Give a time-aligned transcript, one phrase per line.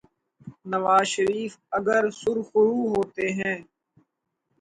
[0.71, 3.57] نواز شریف اگر سرخرو ہوتے ہیں۔